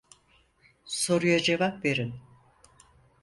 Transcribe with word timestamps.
Soruya 0.85 1.39
cevap 1.41 1.83
verin. 1.83 2.13